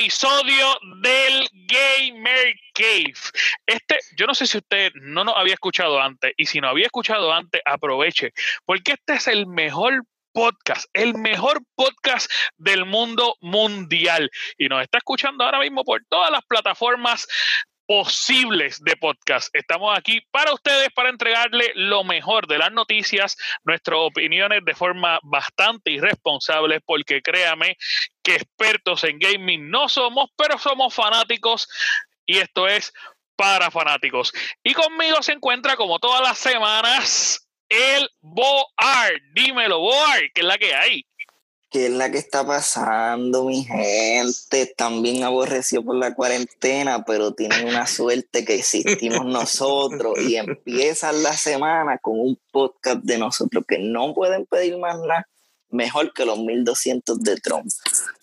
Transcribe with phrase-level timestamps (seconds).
[0.00, 0.66] episodio
[1.02, 3.12] del Gamer Cave.
[3.66, 6.86] Este, yo no sé si usted no nos había escuchado antes, y si no había
[6.86, 8.32] escuchado antes, aproveche,
[8.64, 14.30] porque este es el mejor podcast, el mejor podcast del mundo mundial.
[14.56, 17.26] Y nos está escuchando ahora mismo por todas las plataformas
[17.90, 19.48] posibles de podcast.
[19.52, 25.18] Estamos aquí para ustedes, para entregarle lo mejor de las noticias, nuestras opiniones de forma
[25.24, 27.76] bastante irresponsable, porque créame
[28.22, 31.68] que expertos en gaming no somos, pero somos fanáticos
[32.24, 32.92] y esto es
[33.34, 34.32] para fanáticos.
[34.62, 39.20] Y conmigo se encuentra como todas las semanas el Boar.
[39.32, 41.09] Dímelo, Boar, que es la que hay.
[41.70, 44.62] ¿Qué es la que está pasando, mi gente?
[44.62, 51.22] Están bien aborrecidos por la cuarentena, pero tienen una suerte que existimos nosotros y empiezan
[51.22, 55.28] la semana con un podcast de nosotros que no pueden pedir más nada
[55.70, 57.66] mejor que los 1200 de Trump.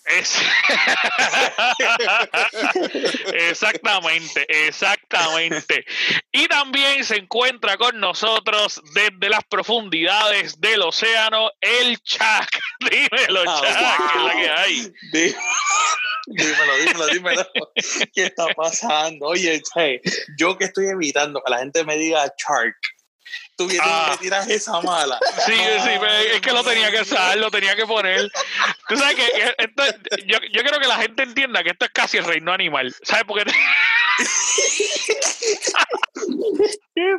[3.33, 5.85] exactamente, exactamente.
[6.31, 12.47] Y también se encuentra con nosotros desde las profundidades del océano el Chuck.
[12.89, 14.93] Dímelo, oh, Chuck, ¿qué es la que hay?
[16.27, 17.45] Dímelo, dímelo, dímelo.
[18.13, 19.25] ¿Qué está pasando?
[19.27, 19.61] Oye,
[20.37, 22.77] yo que estoy evitando que la gente me diga Shark
[23.55, 24.09] tú vienes ah.
[24.11, 25.19] me tiras esa mala.
[25.45, 25.89] Sí, sí,
[26.33, 28.31] es que lo tenía que usar, lo tenía que poner.
[28.87, 29.83] Tú sabes que esto,
[30.25, 32.95] yo, yo quiero que la gente entienda que esto es casi el reino animal.
[33.03, 33.51] ¿Sabes por qué?
[36.95, 37.15] Qué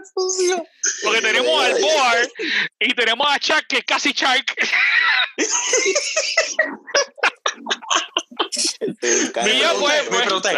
[1.05, 2.29] Porque tenemos al Boar
[2.81, 4.53] y tenemos a Chuck, que es casi Chuck.
[8.53, 8.79] Pues,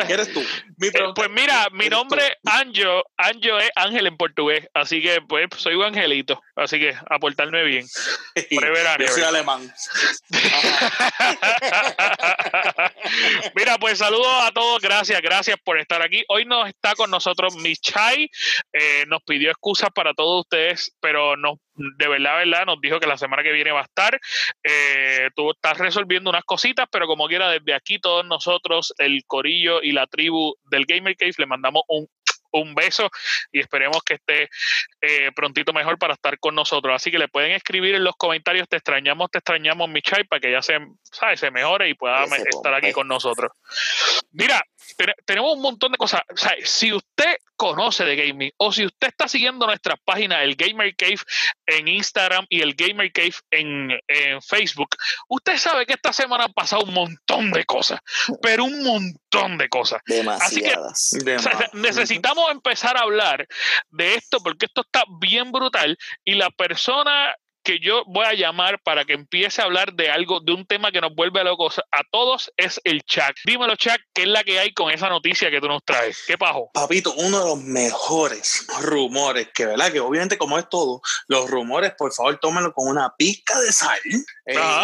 [0.09, 0.41] eres tú.
[0.41, 5.75] Eh, pues mira, mi nombre Anjo, Anjo es Ángel en portugués, así que pues soy
[5.75, 7.87] un angelito, así que aportarme bien.
[9.01, 9.73] Yo soy alemán.
[13.55, 16.25] mira, pues saludos a todos, gracias, gracias por estar aquí.
[16.29, 18.31] Hoy nos está con nosotros Michai,
[18.73, 23.07] eh, nos pidió excusas para todos ustedes, pero nos de verdad, verdad, nos dijo que
[23.07, 24.19] la semana que viene va a estar.
[24.63, 29.83] Eh, tú estás resolviendo unas cositas, pero como quiera, desde aquí todos nosotros, el corillo
[29.83, 32.09] y la tribu del Gamer Cave, le mandamos un
[32.53, 33.11] un beso
[33.53, 34.49] y esperemos que esté
[35.01, 36.95] eh, prontito mejor para estar con nosotros.
[36.95, 40.53] Así que le pueden escribir en los comentarios, te extrañamos, te extrañamos, Michai, para que
[40.53, 41.37] ya se, ¿sabe?
[41.37, 43.53] se mejore y pueda estar aquí con nosotros.
[44.33, 44.63] Mira,
[45.25, 46.23] tenemos un montón de cosas.
[46.65, 51.19] si usted conoce de gaming o si usted está siguiendo nuestra página, el Gamer Cave
[51.67, 53.91] en Instagram y el Gamer Cave en,
[54.43, 54.91] Facebook,
[55.29, 58.01] usted sabe que esta semana han pasado un montón de cosas,
[58.41, 60.03] pero un montón de cosas.
[60.07, 61.13] Demasiadas.
[61.13, 63.47] Así que necesitamos empezar a hablar
[63.91, 68.81] de esto porque esto está bien brutal y la persona que yo voy a llamar
[68.83, 72.03] para que empiece a hablar de algo, de un tema que nos vuelve locos a
[72.11, 73.35] todos, es el chat.
[73.45, 76.25] Dímelo, chat, ¿qué es la que hay con esa noticia que tú nos traes?
[76.27, 76.71] ¿Qué pajo?
[76.73, 81.93] Papito, uno de los mejores rumores, que verdad, que obviamente como es todo, los rumores,
[81.97, 83.99] por favor, tómenlo con una pizca de sal.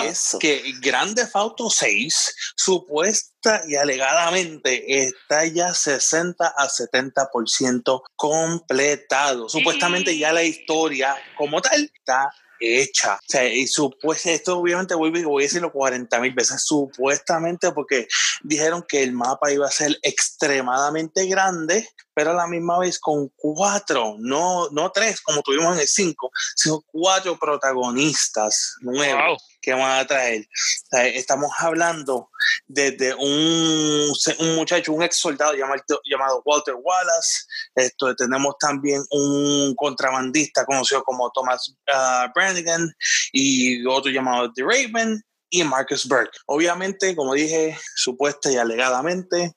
[0.04, 9.48] Es que Grande Auto 6 supuesta y alegadamente está ya 60 a 70% completado.
[9.48, 12.30] Supuestamente ya la historia como tal está
[12.60, 13.14] hecha.
[13.14, 18.06] O sea, y supuestamente, esto obviamente voy, voy a decirlo 40 mil veces, supuestamente porque
[18.42, 23.28] dijeron que el mapa iba a ser extremadamente grande, pero a la misma vez con
[23.36, 30.00] cuatro, no, no tres como tuvimos en el cinco, sino cuatro protagonistas nuevos que van
[30.00, 30.48] a traer.
[30.92, 32.30] estamos hablando
[32.66, 37.44] desde un, un, muchacho, un ex soldado llamado, llamado Walter Wallace.
[37.74, 42.90] Esto, tenemos también un contrabandista conocido como Thomas uh, Brannigan
[43.30, 46.38] y otro llamado The Raven y Marcus Burke.
[46.46, 49.52] Obviamente, como dije, supuesta y alegadamente,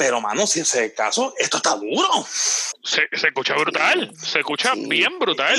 [0.00, 2.08] pero, mano, si ese caso, esto está duro.
[2.82, 5.54] Se, se escucha brutal, se escucha bien brutal.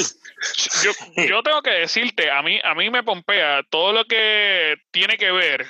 [0.83, 0.91] Yo,
[1.27, 5.31] yo, tengo que decirte, a mí, a mí me pompea todo lo que tiene que
[5.31, 5.67] ver,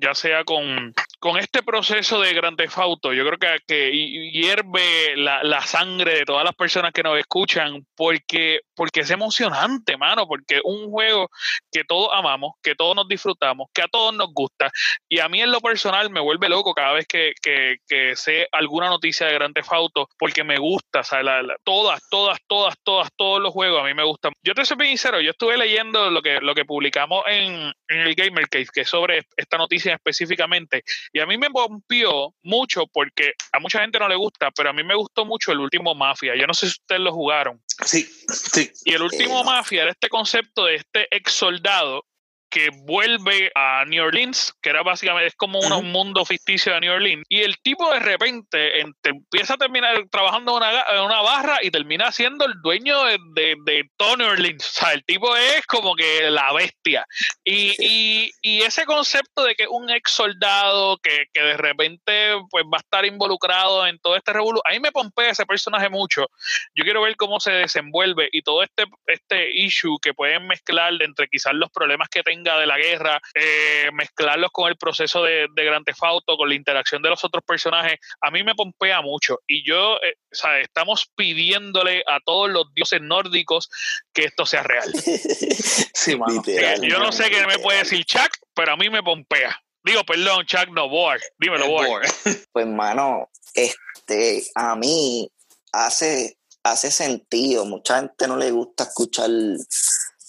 [0.00, 3.90] ya sea con, con este proceso de Theft Auto, yo creo que, que
[4.32, 9.98] hierve la, la, sangre de todas las personas que nos escuchan, porque, porque es emocionante,
[9.98, 11.28] mano, porque un juego
[11.70, 14.70] que todos amamos, que todos nos disfrutamos, que a todos nos gusta,
[15.06, 18.48] y a mí en lo personal me vuelve loco cada vez que, que, que sé
[18.52, 23.42] alguna noticia de Grand Theft Auto, porque me gusta, o todas, todas, todas, todas, todos
[23.42, 24.32] los juegos a mí me gustan.
[24.42, 28.00] Yo te soy bien sincero, yo estuve leyendo lo que, lo que publicamos en, en
[28.00, 32.86] el Gamer Cave, que es sobre esta noticia específicamente, y a mí me pompió mucho
[32.86, 35.94] porque a mucha gente no le gusta, pero a mí me gustó mucho el último
[35.94, 36.34] Mafia.
[36.34, 37.60] Yo no sé si ustedes lo jugaron.
[37.84, 38.69] Sí, sí.
[38.84, 42.04] Y el último Mafia era este concepto de este ex soldado
[42.50, 46.92] que vuelve a New Orleans, que era básicamente, es como un mundo ficticio de New
[46.92, 52.10] Orleans, y el tipo de repente empieza a terminar trabajando en una, barra y termina
[52.10, 54.66] siendo el dueño de, de, de, todo New Orleans.
[54.66, 57.06] O sea, el tipo es como que la bestia.
[57.44, 62.64] Y, y, y ese concepto de que un ex soldado que, que, de repente pues
[62.64, 66.26] va a estar involucrado en todo este revuelo, a mí me pompea ese personaje mucho.
[66.74, 71.28] Yo quiero ver cómo se desenvuelve y todo este, este issue que pueden mezclar entre
[71.28, 75.64] quizás los problemas que tenga de la guerra, eh, mezclarlos con el proceso de, de
[75.64, 79.38] Grand Theft Auto, con la interacción de los otros personajes, a mí me pompea mucho.
[79.46, 80.14] Y yo, eh,
[80.62, 83.70] estamos pidiéndole a todos los dioses nórdicos
[84.12, 84.92] que esto sea real.
[84.94, 89.60] sí, eh, yo no sé qué me puede decir Chuck, pero a mí me pompea.
[89.82, 91.20] Digo, perdón, Chuck, no, Boar.
[91.38, 92.02] Dímelo, Boar.
[92.52, 95.30] Pues, mano, este, a mí
[95.72, 97.64] hace, hace sentido.
[97.64, 99.30] Mucha gente no le gusta escuchar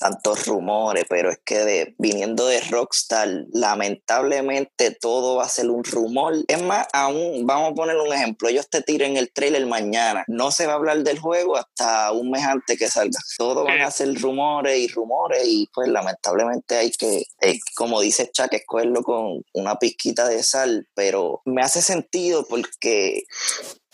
[0.01, 5.83] tantos rumores, pero es que de, viniendo de Rockstar, lamentablemente todo va a ser un
[5.83, 6.33] rumor.
[6.47, 10.51] Es más, aún, vamos a poner un ejemplo, ellos te tiren el trailer mañana, no
[10.51, 13.19] se va a hablar del juego hasta un mes antes que salga.
[13.37, 18.31] Todo van a ser rumores y rumores y pues lamentablemente hay que, eh, como dice
[18.33, 23.25] Chuck, escogerlo con una pizquita de sal, pero me hace sentido porque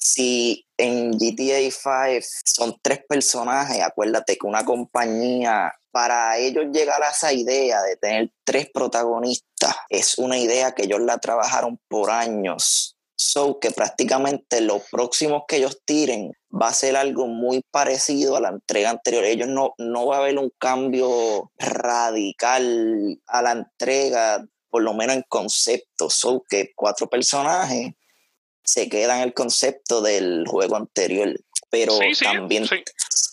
[0.08, 7.10] si en GTA 5 son tres personajes, acuérdate que una compañía, para ellos llegar a
[7.10, 12.96] esa idea de tener tres protagonistas, es una idea que ellos la trabajaron por años.
[13.20, 18.42] So que prácticamente lo próximos que ellos tiren va a ser algo muy parecido a
[18.42, 19.26] la entrega anterior.
[19.26, 25.16] Ellos no, no va a haber un cambio radical a la entrega, por lo menos
[25.16, 26.12] en concepto.
[26.12, 27.94] So que cuatro personajes
[28.68, 31.40] se queda en el concepto del juego anterior.
[31.70, 32.66] Pero también,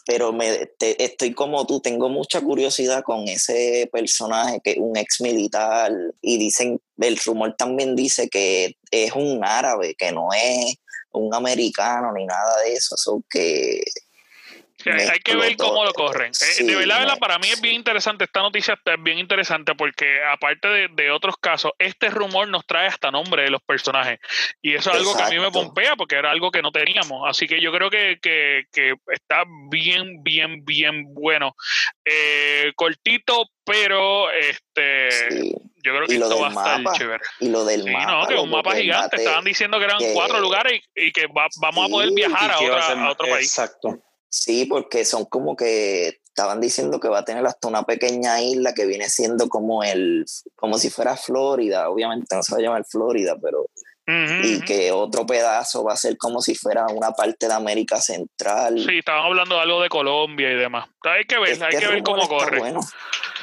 [0.07, 5.21] pero me, estoy como tú, tengo mucha curiosidad con ese personaje que es un ex
[5.21, 10.77] militar y dicen, el rumor también dice que es un árabe, que no es
[11.13, 13.83] un americano ni nada de eso, eso que
[14.91, 16.33] hay que ver cómo lo corren.
[16.59, 20.89] Eh, de verdad, para mí es bien interesante, esta noticia es bien interesante porque aparte
[20.89, 24.19] de, otros casos, este rumor nos trae hasta nombre de los personajes.
[24.63, 27.29] Y eso es algo que a mí me pompea porque era algo que no teníamos.
[27.29, 28.19] Así que yo creo que,
[29.13, 31.55] está bien, bien, bien bueno.
[32.05, 35.55] Eh, cortito, pero este
[35.85, 37.23] yo creo que esto va a estar chévere.
[37.41, 38.11] Y lo del mapa.
[38.11, 39.17] No, que un mapa gigante.
[39.17, 43.11] Estaban diciendo que eran cuatro lugares y, que vamos a poder viajar a, otra, a
[43.11, 43.47] otro país.
[43.47, 44.03] Exacto.
[44.35, 48.75] Sí, porque son como que estaban diciendo que va a tener hasta una pequeña isla
[48.75, 50.27] que viene siendo como el,
[50.57, 53.67] como si fuera Florida, obviamente no se va a llamar Florida, pero
[54.07, 58.85] y que otro pedazo va a ser como si fuera una parte de América Central.
[58.85, 60.89] Sí, estaban hablando de algo de Colombia y demás.
[61.03, 62.59] Hay que ver, este hay que ver cómo corre.
[62.59, 62.81] Bueno,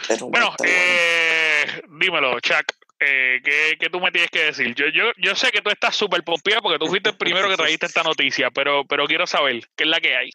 [0.10, 2.66] este bueno eh, dímelo, Chuck.
[3.04, 3.42] Eh,
[3.80, 4.76] ¿qué, tú me tienes que decir?
[4.76, 7.58] Yo, yo, yo sé que tú estás súper pompeado porque tú fuiste el primero que
[7.58, 10.30] trajiste esta noticia, pero, pero quiero saber qué es la que hay.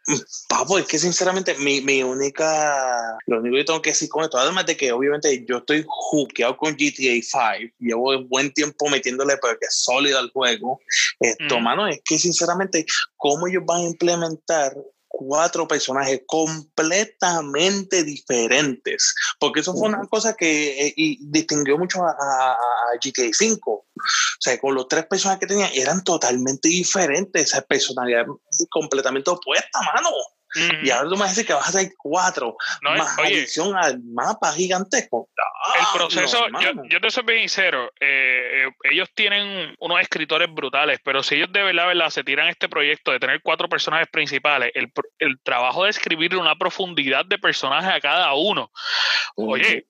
[0.48, 4.36] Papo, es que sinceramente mi, mi única, lo único que tengo que decir con esto,
[4.36, 9.66] además de que obviamente yo estoy juqueado con GTA 5, llevo buen tiempo metiéndole porque
[9.66, 10.80] es sólido al juego,
[11.20, 12.84] esto, mano, es que sinceramente,
[13.16, 14.72] ¿cómo ellos van a implementar
[15.18, 22.56] cuatro personajes completamente diferentes, porque eso fue una cosa que eh, distinguió mucho a,
[23.02, 23.70] GTA 5.
[23.70, 23.86] O
[24.38, 28.26] sea, con los tres personajes que tenían eran totalmente diferentes, esa personalidad
[28.70, 30.10] completamente opuesta, mano.
[30.82, 35.28] Y ahora tú me dices que vas a hacer cuatro, más adición al mapa gigantesco.
[35.78, 36.46] el proceso,
[36.88, 41.52] yo, te soy bien sincero, eh, eh, ellos tienen unos escritores brutales, pero si ellos
[41.52, 45.84] de verdad, verdad se tiran este proyecto de tener cuatro personajes principales, el, el trabajo
[45.84, 48.70] de escribir una profundidad de personajes a cada uno,
[49.36, 49.86] oye,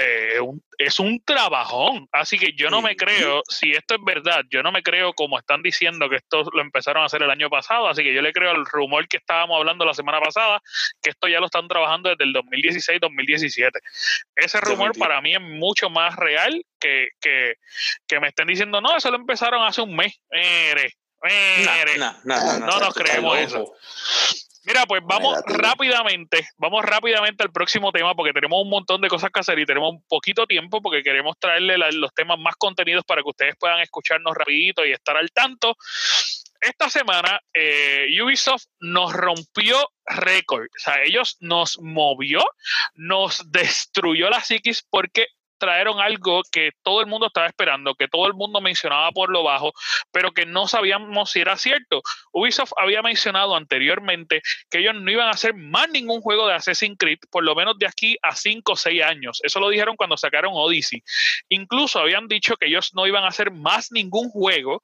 [0.00, 0.38] eh,
[0.78, 2.08] es, un, trabajón.
[2.12, 5.38] Así que yo no me creo, si esto es verdad, yo no me creo como
[5.38, 7.88] están diciendo que esto lo empezaron a hacer el año pasado.
[7.88, 10.60] Así que yo le creo al rumor que estábamos hablando la semana pasada,
[11.02, 13.70] que esto ya lo están trabajando desde el 2016-2017.
[14.36, 17.54] Ese rumor para mí es mucho más real que, que,
[18.06, 20.20] que, me estén diciendo, no, eso lo empezaron hace un mes.
[22.24, 23.74] no, no nos creemos eso.
[24.64, 29.30] Mira, pues vamos rápidamente, vamos rápidamente al próximo tema porque tenemos un montón de cosas
[29.30, 33.22] que hacer y tenemos un poquito tiempo porque queremos traerle los temas más contenidos para
[33.22, 35.76] que ustedes puedan escucharnos rapidito y estar al tanto.
[36.60, 42.40] Esta semana eh, Ubisoft nos rompió récord, o sea, ellos nos movió,
[42.94, 45.26] nos destruyó la psiquis porque
[45.64, 49.42] trajeron algo que todo el mundo estaba esperando, que todo el mundo mencionaba por lo
[49.42, 49.72] bajo,
[50.12, 52.02] pero que no sabíamos si era cierto.
[52.32, 56.96] Ubisoft había mencionado anteriormente que ellos no iban a hacer más ningún juego de Assassin's
[56.98, 59.40] Creed, por lo menos de aquí a 5 o 6 años.
[59.42, 61.02] Eso lo dijeron cuando sacaron Odyssey.
[61.48, 64.82] Incluso habían dicho que ellos no iban a hacer más ningún juego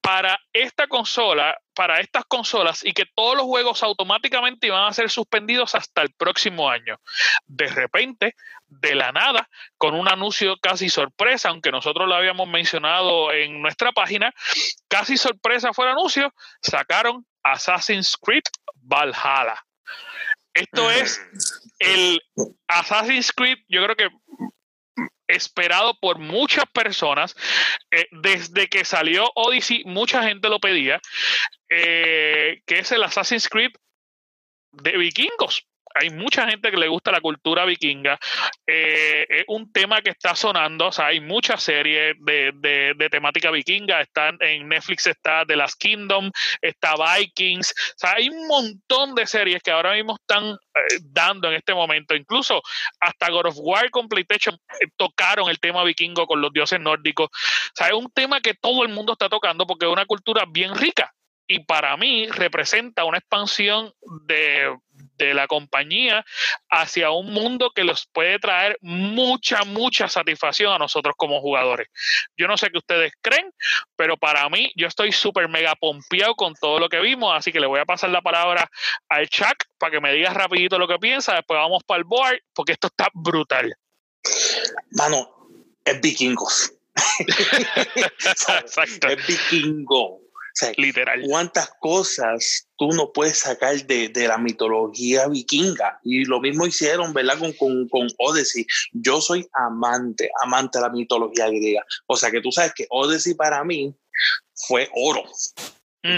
[0.00, 5.10] para esta consola, para estas consolas y que todos los juegos automáticamente iban a ser
[5.10, 6.98] suspendidos hasta el próximo año.
[7.46, 8.34] De repente,
[8.66, 13.92] de la nada, con un anuncio casi sorpresa, aunque nosotros lo habíamos mencionado en nuestra
[13.92, 14.32] página,
[14.88, 19.62] casi sorpresa fue el anuncio, sacaron Assassin's Creed Valhalla.
[20.54, 21.20] Esto es
[21.78, 22.20] el
[22.66, 24.08] Assassin's Creed, yo creo que
[25.26, 27.36] esperado por muchas personas.
[27.90, 31.00] Eh, desde que salió Odyssey, mucha gente lo pedía,
[31.68, 33.72] eh, que es el Assassin's Creed
[34.72, 38.18] de vikingos hay mucha gente que le gusta la cultura vikinga.
[38.66, 44.00] Eh, es un tema que está sonando, o sea, hay muchas series de, temática vikinga.
[44.00, 46.30] Están en Netflix está The Last Kingdom,
[46.60, 47.70] está Vikings.
[47.70, 51.74] O sea, hay un montón de series que ahora mismo están eh, dando en este
[51.74, 52.14] momento.
[52.14, 52.62] Incluso
[53.00, 57.28] hasta God of War con PlayStation eh, tocaron el tema vikingo con los dioses nórdicos.
[57.28, 60.44] O sea, es un tema que todo el mundo está tocando porque es una cultura
[60.46, 61.12] bien rica
[61.50, 63.92] y para mí representa una expansión
[64.26, 64.76] de,
[65.18, 66.24] la compañía
[66.70, 71.88] hacia un mundo que los puede traer mucha, mucha satisfacción a nosotros como jugadores.
[72.36, 73.50] Yo no sé qué ustedes creen,
[73.96, 77.60] pero para mí yo estoy súper mega pompeado con todo lo que vimos, así que
[77.60, 78.70] le voy a pasar la palabra
[79.08, 82.38] al Chuck para que me digas rapidito lo que piensa, después vamos para el board,
[82.54, 83.74] porque esto está brutal.
[84.92, 85.48] Mano,
[85.84, 86.72] es vikingos.
[87.18, 89.08] Exacto.
[89.08, 90.27] Es vikingo
[90.76, 91.22] Literal.
[91.28, 96.00] ¿Cuántas cosas tú no puedes sacar de, la mitología vikinga?
[96.04, 97.38] Y lo mismo hicieron, ¿verdad?
[97.38, 98.66] Con, con, con, Odyssey.
[98.92, 101.84] Yo soy amante, amante de la mitología griega.
[102.06, 103.94] O sea que tú sabes que Odyssey para mí
[104.54, 105.24] fue oro.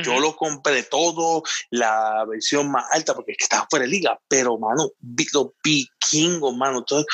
[0.05, 4.91] Yo lo compré todo, la versión más alta, porque estaba fuera de liga, pero, mano,
[5.33, 7.05] los vikingos, mano, todo,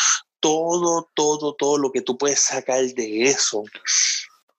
[0.40, 3.64] todo, todo, todo lo que tú puedes sacar de eso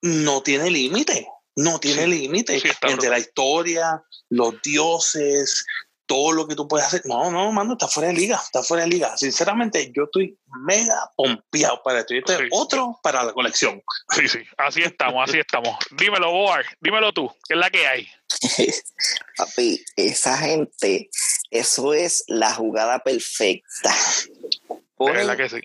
[0.02, 1.28] no tiene límite
[1.58, 5.66] no tiene límite entre la historia, los dioses,
[6.06, 7.02] todo lo que tú puedes hacer.
[7.06, 9.18] No, no, mano, está fuera de liga, está fuera de liga.
[9.18, 12.14] Sinceramente, yo estoy mega pompeado para esto.
[12.14, 13.82] Y este otro para la colección.
[14.16, 15.76] Sí, sí, así estamos, así estamos.
[15.98, 18.08] Dímelo, Boar, dímelo tú, ¿qué es la que hay?
[19.38, 21.10] Papi, esa gente,
[21.50, 23.96] eso es la jugada perfecta.
[25.00, 25.60] es la que sí.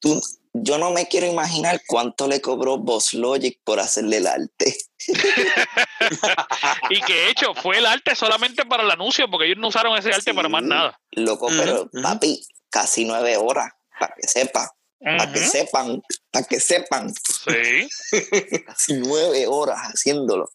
[0.00, 0.20] Tú,
[0.52, 4.76] yo no me quiero imaginar cuánto le cobró Boss Logic por hacerle el arte.
[6.90, 9.96] y que de hecho fue el arte solamente para el anuncio, porque ellos no usaron
[9.96, 11.00] ese arte para más nada.
[11.12, 14.72] Loco, pero papi, casi nueve horas, para que sepa.
[15.00, 16.02] Para que sepan,
[16.32, 17.14] para que sepan.
[17.14, 17.88] Sí.
[18.66, 20.50] casi nueve horas haciéndolo.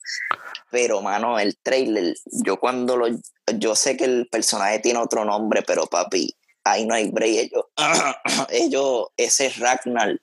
[0.69, 3.07] Pero, mano, el trailer, yo cuando lo.
[3.55, 6.35] Yo sé que el personaje tiene otro nombre, pero papi,
[6.65, 7.51] ahí no hay break.
[7.51, 7.65] Ellos,
[8.50, 10.19] ellos, ese Ragnar,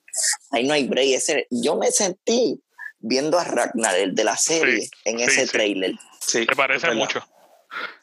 [0.51, 1.15] ahí no hay break.
[1.15, 2.63] Ese, yo me sentí
[3.01, 5.95] viendo a Ragnar, el de la serie, en ese trailer.
[6.21, 7.21] Sí, me parece mucho.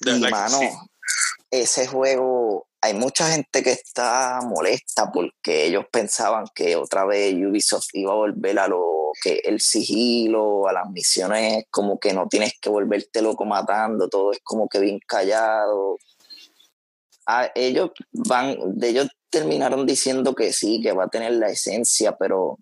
[0.06, 0.60] y mano,
[1.50, 7.89] ese juego, hay mucha gente que está molesta porque ellos pensaban que otra vez Ubisoft
[7.94, 12.54] iba a volver a lo que el sigilo, a las misiones, como que no tienes
[12.62, 15.98] que volverte loco matando, todo es como que bien callado
[17.56, 22.58] ellos van, de ellos terminaron diciendo que sí, que va a tener la esencia, pero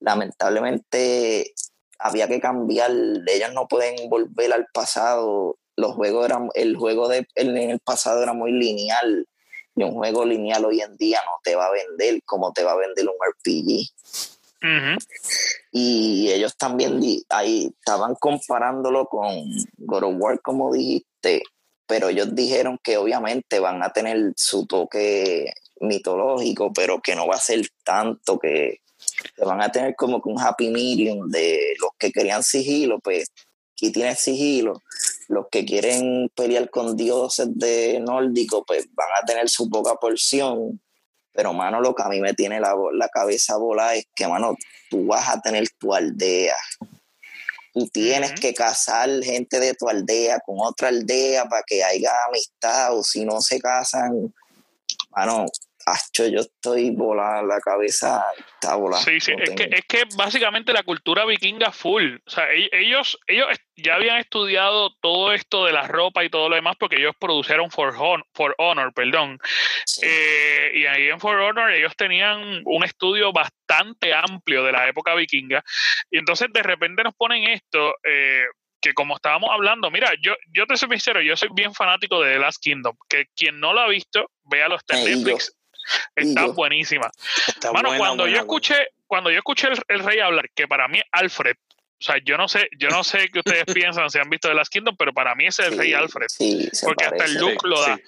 [0.00, 1.54] lamentablemente
[1.98, 7.26] había que cambiar, ellos no pueden volver al pasado, los juegos eran, el juego de,
[7.34, 9.26] en el pasado era muy lineal,
[9.74, 12.72] y un juego lineal hoy en día no te va a vender como te va
[12.72, 13.90] a vender un RPG.
[15.70, 19.44] Y ellos también ahí estaban comparándolo con
[19.76, 21.42] God of War, como dijiste,
[21.86, 27.36] pero ellos dijeron que obviamente van a tener su toque mitológico, pero que no va
[27.36, 28.80] a ser tanto que,
[29.44, 33.30] van a tener como que un happy medium de los que querían sigilo, pues
[33.72, 34.82] aquí tiene sigilo,
[35.28, 40.80] los que quieren pelear con dioses de nórdico, pues van a tener su poca porción,
[41.32, 44.56] pero mano, lo que a mí me tiene la, la cabeza volada es que, mano,
[44.90, 46.56] tú vas a tener tu aldea,
[47.76, 52.96] Tú tienes que casar gente de tu aldea con otra aldea para que haya amistad
[52.96, 54.32] o si no se casan,
[55.10, 55.44] bueno,
[55.88, 59.04] Acho, yo estoy volada, la cabeza está volada.
[59.04, 62.16] Sí, sí, es que, es que básicamente la cultura vikinga full.
[62.26, 66.48] O sea, e-, ellos, ellos ya habían estudiado todo esto de la ropa y todo
[66.48, 67.94] lo demás porque ellos produjeron For,
[68.34, 69.38] For Honor, perdón.
[70.02, 75.14] Eh, y ahí en For Honor ellos tenían un estudio bastante amplio de la época
[75.14, 75.62] vikinga.
[76.10, 77.94] Y entonces de repente nos ponen esto.
[78.02, 78.42] Eh,
[78.80, 82.34] que como estábamos hablando, mira, yo, yo te soy sincero, yo soy bien fanático de
[82.34, 85.55] The Last Kingdom, que quien no lo ha visto, véalo, está en Netflix,
[86.14, 87.10] está buenísima.
[87.72, 91.56] bueno, cuando yo escuché, cuando yo escuché el, rey hablar, que para mí Alfred,
[91.98, 94.54] o sea, yo no sé, yo no sé qué ustedes piensan si han visto The
[94.54, 96.26] Last Kingdom, pero para mí es el rey Alfred.
[96.82, 97.98] porque hasta el look lo da.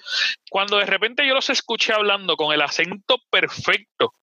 [0.49, 4.13] Cuando de repente yo los escuché hablando con el acento perfecto,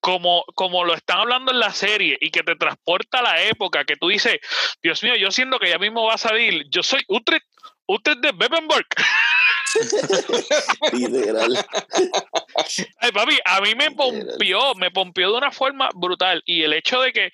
[0.00, 3.84] como, como lo están hablando en la serie y que te transporta a la época
[3.84, 4.38] que tú dices,
[4.82, 7.46] Dios mío, yo siento que ya mismo va a salir, yo soy Utrecht,
[7.86, 8.86] Utrecht de Bebenberg.
[10.92, 11.66] Literal.
[12.98, 16.42] Ay, papi, a mí me pompió, me pompió de una forma brutal.
[16.46, 17.32] Y el hecho de que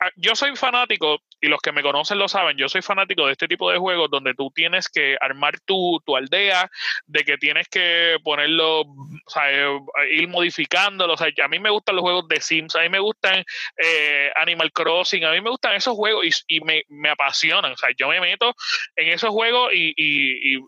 [0.00, 3.32] ah, yo soy fanático, y los que me conocen lo saben, yo soy fanático de
[3.32, 6.70] este tipo de juegos donde tú tienes que armar tu, aldea,
[7.06, 9.78] de que tienes que ponerlo, o sea, eh,
[10.12, 11.14] ir modificándolo.
[11.14, 13.44] O sea, a mí me gustan los juegos de Sims, a mí me gustan
[13.76, 17.72] eh, Animal Crossing, a mí me gustan esos juegos y, me, apasionan.
[17.72, 18.54] O sea, yo me meto
[18.96, 20.58] en esos juegos y, y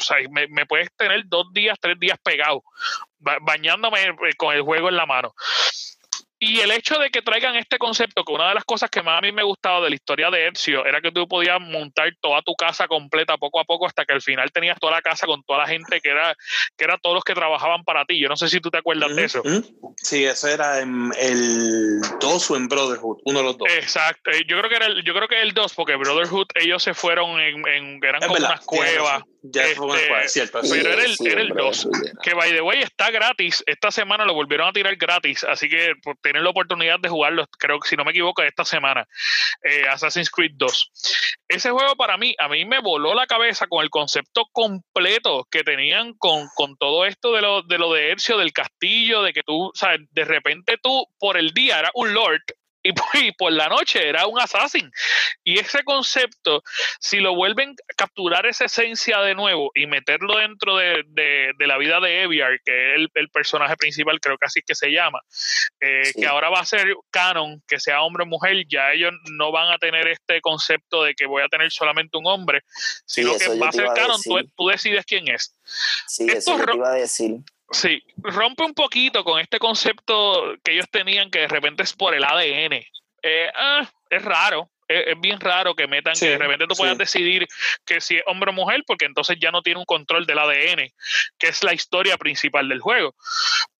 [0.00, 2.64] o sea, me, puedes tener dos días, tres días pegado,
[3.18, 5.34] bañándome eh, con el juego en la mano.
[6.42, 9.18] Y el hecho de que traigan este concepto, que una de las cosas que más
[9.18, 12.40] a mí me gustaba de la historia de Ezio era que tú podías montar toda
[12.40, 15.42] tu casa completa poco a poco hasta que al final tenías toda la casa con
[15.42, 16.34] toda la gente que era,
[16.78, 18.18] que era todos los que trabajaban para ti.
[18.18, 19.42] Yo no sé si tú te acuerdas de eso.
[19.96, 23.68] Sí, eso era en el 2 o en Brotherhood, uno de los dos.
[23.70, 24.30] Exacto.
[24.48, 27.38] Yo creo que era el, yo creo que el 2, porque Brotherhood ellos se fueron
[27.38, 29.24] en, en eran como unas cuevas.
[29.42, 30.60] Ya este, cierto.
[30.68, 31.88] Pero era el, era el 2.
[32.22, 33.64] Que by the way está gratis.
[33.66, 35.44] Esta semana lo volvieron a tirar gratis.
[35.44, 38.64] Así que por tener la oportunidad de jugarlo, creo que si no me equivoco, esta
[38.64, 39.06] semana.
[39.62, 40.90] Eh, Assassin's Creed 2.
[41.48, 45.64] Ese juego para mí, a mí me voló la cabeza con el concepto completo que
[45.64, 49.42] tenían con, con todo esto de lo, de lo de Ercio, del castillo, de que
[49.42, 52.42] tú, sabes, de repente tú por el día era un lord
[53.14, 54.90] y por, la noche era un assassin.
[55.44, 56.62] Y ese concepto,
[56.98, 61.04] si lo vuelven a capturar esa esencia de nuevo y meterlo dentro de,
[61.58, 65.20] la vida de Eviar, que es el, personaje principal, creo que así que se llama,
[65.80, 69.52] eh, que ahora va a ser canon, que sea hombre o mujer, ya ellos no
[69.52, 72.62] van a tener este concepto de que voy a tener solamente un hombre,
[73.06, 75.54] sino que va a ser canon, tú, decides quién es.
[76.08, 77.40] Sí, eso te iba a decir.
[77.70, 82.14] Sí, rompe un poquito con este concepto que ellos tenían que de repente es por
[82.14, 82.84] el ADN.
[83.22, 87.46] Eh, ah, es raro, es, bien raro que metan que de repente tú puedas decidir
[87.86, 90.90] que si es hombre o mujer, porque entonces ya no tiene un control del ADN,
[91.38, 93.14] que es la historia principal del juego.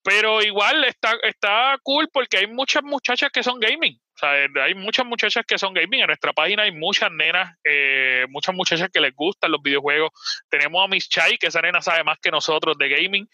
[0.03, 4.01] Pero igual está, está cool porque hay muchas muchachas que son gaming.
[4.15, 4.31] O sea,
[4.65, 6.01] hay muchas muchachas que son gaming.
[6.01, 10.11] En nuestra página hay muchas nenas, eh, muchas muchachas que les gustan los videojuegos.
[10.49, 13.29] Tenemos a Miss Chai, que esa nena sabe más que nosotros de gaming.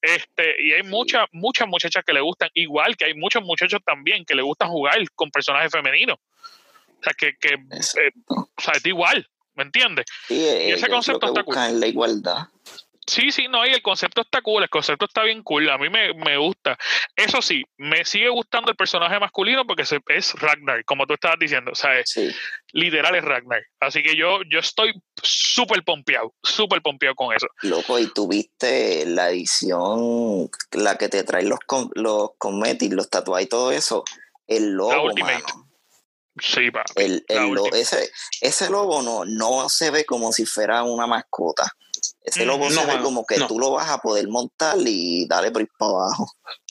[0.00, 4.24] Este, y hay muchas, muchas muchachas que le gustan, igual que hay muchos muchachos también
[4.24, 6.18] que le gustan jugar con personajes femeninos.
[6.18, 10.06] O sea, que, que eh, o sea, es igual, ¿me entiendes?
[10.28, 11.80] y ese concepto está cool.
[11.80, 12.48] La igualdad.
[13.06, 15.88] Sí, sí, no, y el concepto está cool, el concepto está bien cool, a mí
[15.90, 16.78] me, me gusta.
[17.16, 21.72] Eso sí, me sigue gustando el personaje masculino porque es Ragnar, como tú estabas diciendo,
[21.72, 21.90] o sea,
[22.72, 23.62] literal es Ragnar.
[23.80, 27.48] Así que yo, yo estoy súper pompeado, súper pompeado con eso.
[27.62, 31.58] Loco, y tuviste la edición, la que te trae los,
[31.94, 34.04] los cosméticos, los tatuajes y todo eso,
[34.46, 35.72] el logo, mano.
[36.40, 37.24] Sí, El,
[37.74, 38.10] ese,
[38.40, 41.70] ese lobo no, no se ve como si fuera una mascota.
[42.24, 45.62] Ese lobo se ve como que tú lo vas a poder montar y darle por
[45.62, 46.26] ahí para abajo.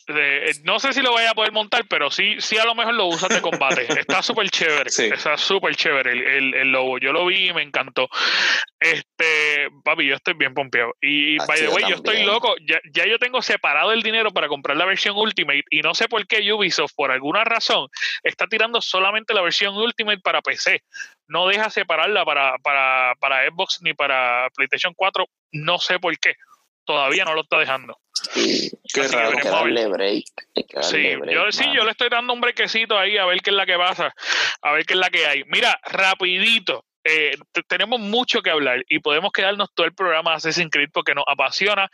[0.08, 2.94] Eh, no sé si lo vaya a poder montar, pero sí, sí a lo mejor
[2.94, 3.86] lo usas de combate.
[4.08, 4.90] Está súper chévere.
[4.90, 6.98] Está súper chévere el, el, lobo.
[6.98, 8.10] Yo lo vi y me encantó.
[8.80, 10.96] Este, papi, yo estoy bien pompeado.
[11.02, 12.56] Y by the way, yo estoy loco.
[12.66, 16.08] Ya, ya, yo tengo separado el dinero para comprar la versión Ultimate y no sé
[16.08, 17.88] por qué Ubisoft, por alguna razón,
[18.24, 20.84] está tirando solamente la versión Ultimate para PC.
[21.28, 25.26] No deja separarla para, para, para Xbox ni para PlayStation 4.
[25.54, 26.36] No sé por qué
[26.92, 27.98] todavía no lo está dejando.
[28.12, 29.38] Sí, qué raro.
[29.38, 30.26] que darle break.
[30.82, 33.66] sí, Yo, sí, yo le estoy dando un brequecito ahí a ver qué es la
[33.66, 34.14] que pasa,
[34.62, 35.44] a ver qué es la que hay.
[35.46, 37.36] Mira, rapidito, eh,
[37.68, 41.24] tenemos mucho que hablar y podemos quedarnos todo el programa de Assassin's Creed porque nos
[41.28, 41.90] apasiona,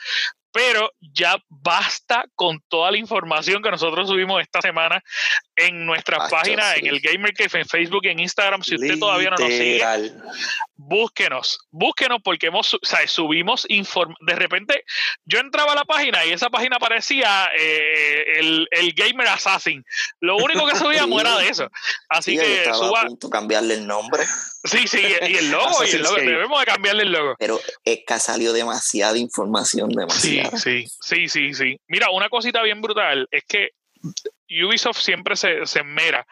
[0.52, 5.04] pero ya basta con toda la información que nosotros subimos esta semana
[5.56, 8.64] en nuestra página, en el Gamer Cave, en Facebook y en Instagram.
[8.64, 9.82] Si usted todavía no nos sigue,
[10.76, 14.84] búsquenos, búsquenos porque hemos, o sea, subimos inform de repente
[15.26, 19.84] yo entraba a la página y esa página parecía eh, el, el, Gamer Assassin.
[20.20, 21.70] Lo único que subíamos era de eso.
[22.10, 23.02] Así que suba.
[23.02, 24.24] A punto cambiarle el nombre.
[24.64, 26.16] Sí, sí, y el logo, y el logo.
[26.16, 27.36] Debemos de cambiarle el logo.
[27.40, 30.22] Pero es que ha salido demasiada información, demasiada.
[30.22, 31.80] Sí, sí, sí, sí, sí.
[31.88, 33.72] Mira, una cosita bien brutal es que
[34.50, 36.26] Ubisoft siempre se, se mera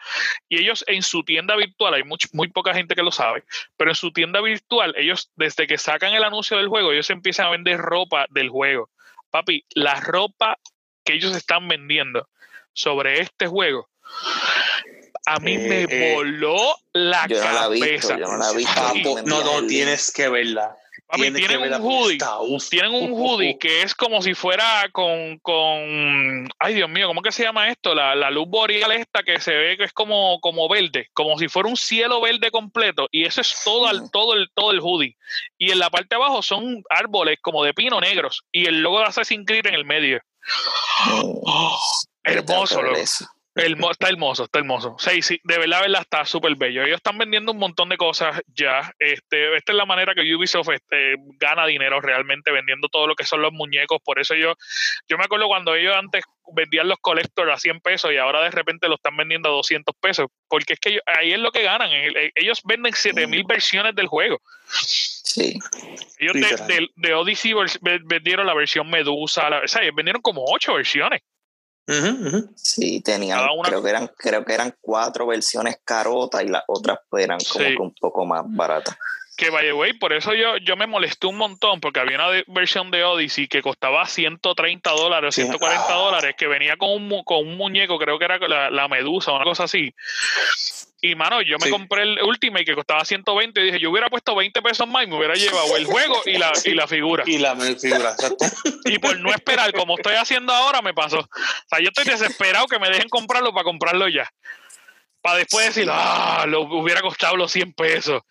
[0.48, 3.44] y ellos en su tienda virtual, hay muy poca gente que lo sabe,
[3.76, 7.46] pero en su tienda virtual, ellos desde que sacan el anuncio del juego, ellos empiezan
[7.46, 8.90] a vender ropa del juego.
[9.30, 10.58] Papi, la ropa
[11.04, 12.28] que ellos están vendiendo
[12.72, 13.88] sobre este juego,
[15.26, 18.16] a mí me eh, eh, voló la cabeza.
[18.16, 20.76] No, la visto, no, no, tienes que verla
[21.12, 22.18] tienen un hoodie.
[22.70, 26.48] Tienen un hoodie que es como si fuera con, con.
[26.58, 27.94] Ay, Dios mío, ¿cómo que se llama esto?
[27.94, 31.48] La, la, luz boreal esta que se ve que es como, como verde, como si
[31.48, 33.08] fuera un cielo verde completo.
[33.10, 35.16] Y eso es todo el, todo el, todo el hoodie.
[35.58, 38.44] Y en la parte de abajo son árboles como de pino negros.
[38.52, 40.20] Y el logo de Assassin's Creed en el medio.
[41.10, 41.78] Oh,
[42.24, 43.00] hermoso, loco
[43.56, 44.96] está hermoso, está hermoso.
[44.98, 46.82] Sí, sí, de verdad, verdad está súper bello.
[46.82, 48.92] Ellos están vendiendo un montón de cosas ya.
[48.98, 53.24] Este, esta es la manera que Ubisoft este, gana dinero realmente vendiendo todo lo que
[53.24, 53.98] son los muñecos.
[54.04, 54.54] Por eso yo,
[55.08, 58.50] yo me acuerdo cuando ellos antes vendían los collectors a 100 pesos y ahora de
[58.50, 60.26] repente lo están vendiendo a 200 pesos.
[60.48, 61.90] Porque es que ahí es lo que ganan.
[62.34, 63.46] Ellos venden 7000 mm.
[63.46, 64.40] versiones del juego.
[64.68, 65.58] Sí.
[66.18, 66.34] Ellos
[66.66, 67.54] de, de, Odyssey
[68.04, 69.48] vendieron la versión Medusa.
[69.64, 71.22] o sea, vendieron como 8 versiones.
[72.56, 77.24] Sí, tenían, creo que eran, creo que eran cuatro versiones carotas y las otras pues
[77.24, 78.96] eran como que un poco más baratas.
[79.36, 82.42] Que by the way, por eso yo, yo me molesté un montón, porque había una
[82.46, 85.94] versión de Odyssey que costaba 130 dólares, 140 ah.
[85.94, 89.36] dólares, que venía con un, con un muñeco, creo que era la, la medusa o
[89.36, 89.94] una cosa así.
[91.06, 94.34] Y mano, yo me compré el Ultimate que costaba 120 y dije, yo hubiera puesto
[94.34, 97.22] 20 pesos más y me hubiera llevado el juego y la, y la figura.
[97.26, 98.44] Y la figura, exacto.
[98.86, 101.20] Y por no esperar, como estoy haciendo ahora, me pasó.
[101.20, 104.28] O sea, yo estoy desesperado que me dejen comprarlo para comprarlo ya.
[105.20, 108.22] Para después decir, ah, lo hubiera costado los 100 pesos.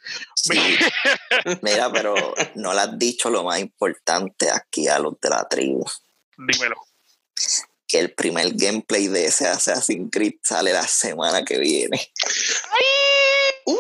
[1.61, 2.13] Mira, pero
[2.55, 5.85] no le has dicho lo más importante aquí a los de la tribu.
[6.37, 6.75] Dímelo
[7.87, 12.11] que el primer gameplay de ese Assassin's Creed sale la semana que viene.
[13.65, 13.77] ¡Uy!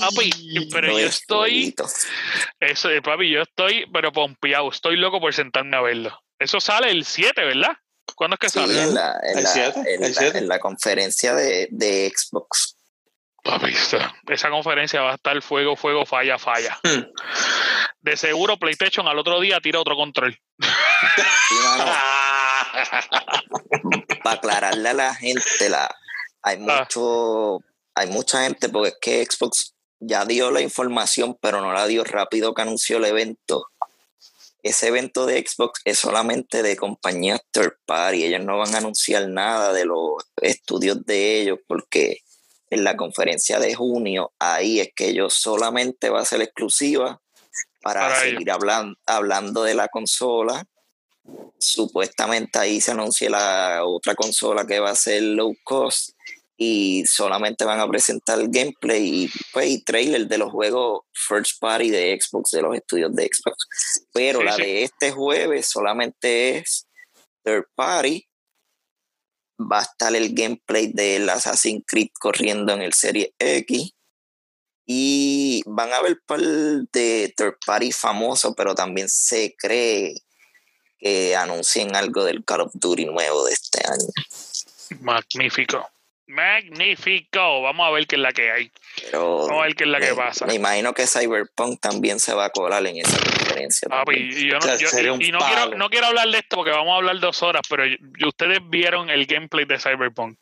[0.00, 0.30] Papi,
[0.72, 1.74] pero yo estoy.
[2.58, 4.70] Eso, papi, yo estoy, pero pompeado.
[4.70, 6.18] Estoy loco por sentarme a verlo.
[6.38, 7.76] Eso sale el 7, ¿verdad?
[8.14, 8.82] ¿Cuándo es que sale?
[8.82, 12.76] En la, en, la, en, la, conferencia de, de Xbox.
[13.42, 13.72] Papi,
[14.28, 16.78] esa conferencia va a estar fuego, fuego, falla, falla.
[16.82, 17.04] Hmm.
[18.00, 20.38] De seguro PlayStation al otro día tira otro control.
[24.22, 25.94] Para aclararle a la gente, la,
[26.42, 26.80] hay ah.
[26.80, 27.60] mucho,
[27.94, 32.04] hay mucha gente, porque es que Xbox ya dio la información, pero no la dio
[32.04, 33.66] rápido que anunció el evento.
[34.62, 38.24] Ese evento de Xbox es solamente de compañías third party.
[38.24, 42.18] Ellos no van a anunciar nada de los estudios de ellos porque
[42.68, 47.20] en la conferencia de junio, ahí es que ellos solamente va a ser exclusiva
[47.82, 50.64] para, seguir hablando, hablando de la consola.
[51.58, 56.10] Supuestamente ahí se anuncia la otra consola que va a ser low cost
[56.56, 61.90] y solamente van a presentar el gameplay y, pues, trailer de los juegos first party
[61.90, 63.66] de Xbox, de los estudios de Xbox.
[64.12, 66.86] Pero la de este jueves solamente es
[67.44, 68.26] third party
[69.60, 73.92] va a estar el gameplay del Assassin's Creed corriendo en el Serie X.
[74.92, 80.14] Y van a haber par de third party famosos, pero también se cree
[80.98, 85.00] que anuncien algo del Call of Duty nuevo de este año.
[85.00, 85.88] Magnífico.
[86.26, 87.62] Magnífico.
[87.62, 88.72] Vamos a ver qué es la que hay.
[89.12, 90.46] Vamos a ver qué es la que pasa.
[90.46, 93.88] Me imagino que Cyberpunk también se va a colar en esa conferencia.
[94.12, 97.62] y, yo no, quiero, no quiero hablar de esto porque vamos a hablar dos horas,
[97.70, 97.84] pero
[98.26, 100.36] ustedes vieron el gameplay de Cyberpunk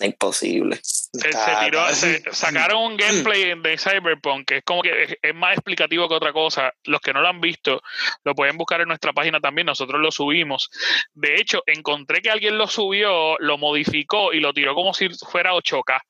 [0.00, 0.80] es imposible.
[0.82, 1.32] Se,
[2.32, 6.72] sacaron un gameplay de Cyberpunk que es como que es, más explicativo que otra cosa.
[6.84, 7.82] Los que no lo han visto
[8.24, 9.66] lo pueden buscar en nuestra página también.
[9.66, 10.70] Nosotros lo subimos.
[11.12, 15.52] De hecho, encontré que alguien lo subió, lo modificó y lo tiró como si fuera
[15.52, 16.00] 8K.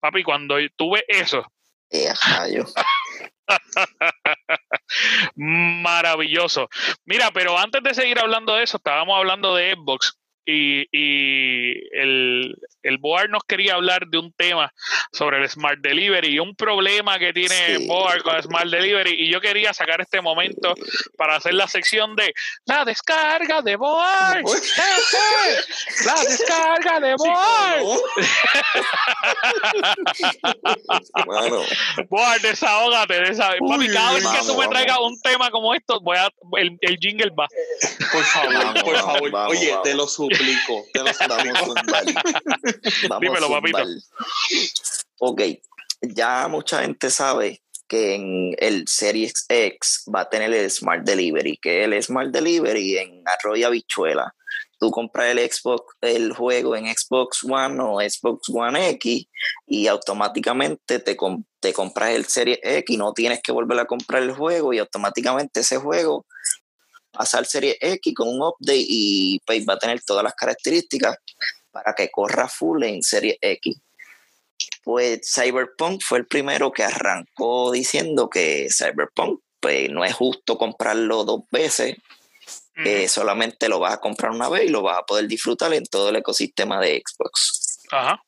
[0.00, 1.46] Papi, cuando tuve eso.
[5.36, 6.68] Maravilloso.
[7.04, 10.17] Mira, pero antes de seguir hablando de eso, estábamos hablando de Xbox
[10.50, 14.72] y, el, el Board nos quería hablar de un tema
[15.12, 19.30] sobre el Smart Delivery y un problema que tiene Board con el Smart Delivery y
[19.30, 20.74] yo quería sacar este momento
[21.16, 22.34] para hacer la sección de
[22.64, 24.44] la descarga de Board.
[26.06, 27.84] la descarga de Board.
[31.26, 31.62] bueno.
[32.08, 33.58] Board, desahógate, desahógate.
[33.68, 36.96] Papi, cada vez que tú me traigas un tema como esto, voy a, el, el
[36.98, 37.46] jingle va.
[38.12, 39.34] Por favor, por favor.
[39.50, 40.06] Oye, te lo
[40.38, 40.84] Te.
[43.08, 43.78] Vamos Dímelo, papito.
[45.18, 45.42] Ok,
[46.02, 51.58] ya mucha gente sabe que en el Series X va a tener el Smart Delivery,
[51.60, 54.34] que el Smart Delivery en Arroyo Bichuela.
[54.78, 59.26] Tú compras el Xbox, el juego en Xbox One o Xbox One X
[59.66, 61.16] y automáticamente te,
[61.60, 64.78] te compras el Series X y no tienes que volver a comprar el juego y
[64.78, 66.26] automáticamente ese juego
[67.10, 71.16] pasa al Serie X con un update y pues, va a tener todas las características
[71.70, 73.76] para que corra full en Serie X.
[74.82, 81.24] Pues Cyberpunk fue el primero que arrancó diciendo que Cyberpunk pues, no es justo comprarlo
[81.24, 81.96] dos veces,
[82.82, 85.84] que solamente lo vas a comprar una vez y lo vas a poder disfrutar en
[85.84, 87.80] todo el ecosistema de Xbox.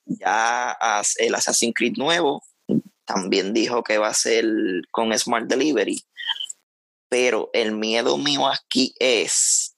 [0.04, 0.76] Ya
[1.18, 2.42] el Assassin's Creed nuevo
[3.04, 4.44] también dijo que va a ser
[4.90, 6.02] con Smart Delivery,
[7.10, 9.76] pero el miedo mío aquí es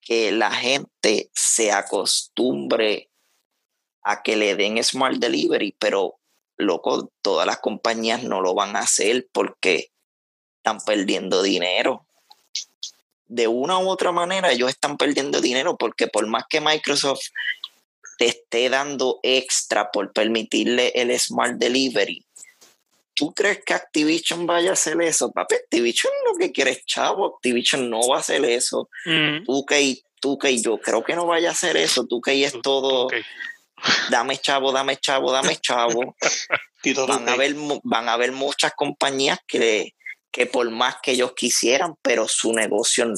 [0.00, 3.10] que la gente se acostumbre
[4.02, 6.18] a que le den Smart Delivery, pero
[6.56, 9.90] loco, todas las compañías no lo van a hacer porque
[10.56, 12.06] están perdiendo dinero.
[13.26, 17.26] De una u otra manera, ellos están perdiendo dinero porque por más que Microsoft
[18.16, 22.24] te esté dando extra por permitirle el Smart Delivery,
[23.18, 25.32] ¿Tú crees que Activision vaya a hacer eso?
[25.32, 27.34] Papi, Activision lo que quiere es chavo.
[27.34, 28.88] Activision no va a hacer eso.
[29.44, 32.06] Tú que tú que yo creo que no vaya a hacer eso.
[32.06, 33.08] Tú que es todo.
[34.10, 36.14] Dame chavo, dame chavo, dame chavo.
[37.08, 39.94] van, a haber, van a haber muchas compañías que,
[40.30, 43.12] que por más que ellos quisieran, pero su negocio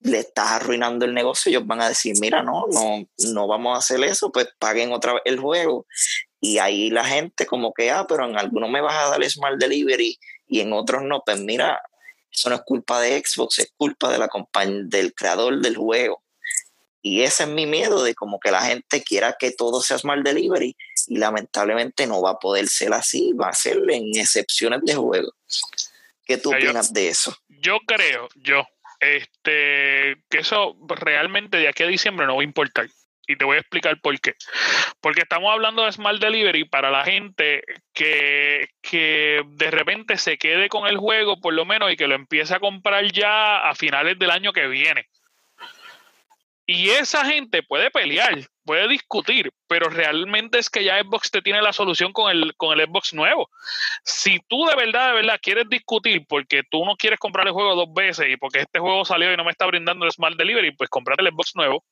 [0.00, 3.78] le está arruinando el negocio, ellos van a decir, mira, no, no, no vamos a
[3.78, 5.86] hacer eso, pues paguen otra vez el juego
[6.40, 9.58] y ahí la gente como que, ah, pero en algunos me vas a dar Smart
[9.58, 11.22] Delivery y en otros no.
[11.24, 11.82] Pues mira,
[12.30, 14.28] eso no es culpa de Xbox, es culpa de la
[14.84, 16.22] del creador del juego.
[17.00, 20.22] Y ese es mi miedo de como que la gente quiera que todo sea Smart
[20.22, 24.94] Delivery y lamentablemente no va a poder ser así, va a ser en excepciones de
[24.94, 25.32] juego.
[26.24, 27.34] ¿Qué tú opinas de eso?
[27.48, 28.64] Yo creo, yo,
[29.00, 32.88] este, que eso realmente de aquí a diciembre no va a importar
[33.28, 34.34] y te voy a explicar por qué.
[35.00, 37.62] Porque estamos hablando de Smart Delivery para la gente
[37.92, 42.14] que, que, de repente se quede con el juego, por lo menos, y que lo
[42.14, 45.06] empiece a comprar ya a finales del año que viene.
[46.64, 51.62] Y esa gente puede pelear, puede discutir, pero realmente es que ya Xbox te tiene
[51.62, 53.48] la solución con el, con el Xbox nuevo.
[54.04, 57.74] Si tú de verdad, de verdad quieres discutir porque tú no quieres comprar el juego
[57.74, 60.72] dos veces y porque este juego salió y no me está brindando el Smart Delivery,
[60.72, 61.84] pues comprate el Xbox nuevo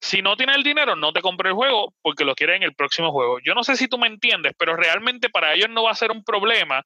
[0.00, 2.74] si no tienes el dinero, no te compres el juego porque lo quieres en el
[2.74, 3.38] próximo juego.
[3.40, 6.10] Yo no sé si tú me entiendes, pero realmente para ellos no va a ser
[6.10, 6.84] un problema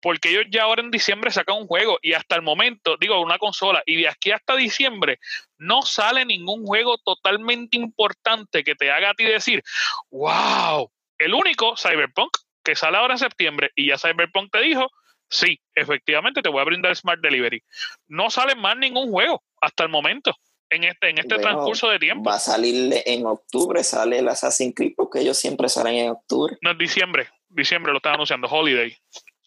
[0.00, 3.38] porque ellos ya ahora en diciembre sacan un juego y hasta el momento, digo, una
[3.38, 5.18] consola, y de aquí hasta diciembre
[5.58, 9.62] no sale ningún juego totalmente importante que te haga a ti decir,
[10.10, 12.30] wow, el único Cyberpunk
[12.62, 14.90] que sale ahora en septiembre y ya Cyberpunk te dijo,
[15.28, 17.62] sí, efectivamente te voy a brindar Smart Delivery.
[18.08, 20.36] No sale más ningún juego hasta el momento
[20.70, 22.28] en este, en este transcurso de tiempo.
[22.28, 26.56] Va a salir en octubre, sale el Assassin's Creed, porque ellos siempre salen en octubre.
[26.62, 28.96] No, es diciembre, diciembre lo están anunciando, Holiday.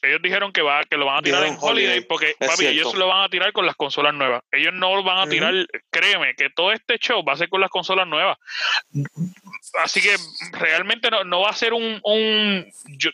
[0.01, 3.07] Ellos dijeron que va que lo van a tirar en Holiday, porque papi, ellos lo
[3.07, 4.43] van a tirar con las consolas nuevas.
[4.51, 5.53] Ellos no lo van a tirar,
[5.89, 8.38] créeme, que todo este show va a ser con las consolas nuevas.
[9.83, 10.15] Así que
[10.53, 12.65] realmente no, no va a ser un, un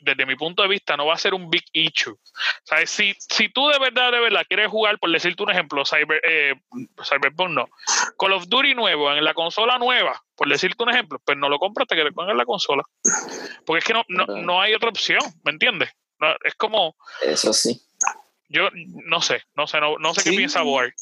[0.01, 2.15] desde mi punto de vista, no va a ser un big issue.
[2.63, 2.89] ¿Sabes?
[2.89, 6.53] Si, si tú de verdad, de verdad quieres jugar, por decirte un ejemplo, Cyber, eh,
[7.03, 7.65] Cyberpunk no,
[8.17, 11.57] Call of Duty nuevo en la consola nueva, por decirte un ejemplo, pues no lo
[11.57, 12.83] compras hasta que te pongas la consola.
[13.65, 15.89] Porque es que no, no, no hay otra opción, ¿me entiendes?
[16.43, 16.95] Es como.
[17.23, 17.81] Eso sí.
[18.47, 20.93] Yo no sé, no sé, no, sé qué piensa Board.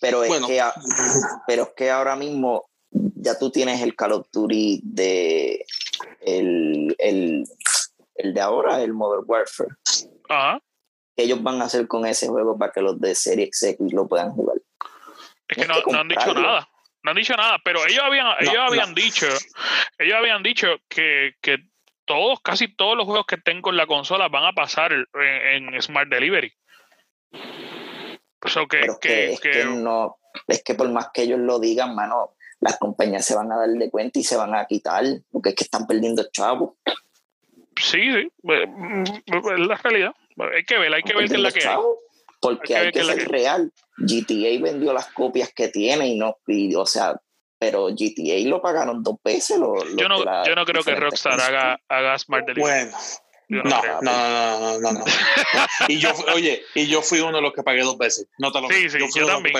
[0.00, 0.62] Pero es, que,
[1.46, 5.64] pero es que ahora mismo ya tú tienes el Call of Duty de
[6.20, 7.44] el, el,
[8.34, 9.70] de ahora, el Modern Warfare.
[10.28, 10.60] Ajá.
[11.16, 14.30] Ellos van a hacer con ese juego para que los de Serie X lo puedan
[14.32, 14.58] jugar.
[15.48, 16.68] Es que no, han dicho nada.
[17.02, 19.26] No han dicho nada, pero ellos habían, ellos habían dicho,
[19.98, 21.58] ellos habían dicho que, que
[22.04, 26.08] todos, casi todos los juegos que estén con la consola van a pasar en, Smart
[26.08, 26.52] Delivery.
[29.00, 30.16] que, que, no,
[30.48, 33.68] es que por más que ellos lo digan, mano, las compañías se van a dar
[33.68, 36.74] de cuenta y se van a quitar, porque es que están perdiendo chavos.
[37.76, 40.14] Sí, sí, es la realidad.
[40.54, 41.76] Hay que ver, hay que ver qué es la que hay.
[42.40, 43.72] Porque hay que, ser real.
[43.96, 47.20] GTA vendió las copias que tiene y no, y, o sea,
[47.64, 49.56] pero GTA lo pagaron dos veces.
[49.58, 52.90] yo, no, yo no creo que Rockstar haga, haga Smart Delivery.
[52.90, 52.98] Bueno,
[53.48, 55.04] no, no, no, no, no,
[55.88, 58.26] y yo, oye, y yo fui uno de los que pagué dos veces.
[58.38, 59.56] No te lo Sí, sí, yo, también.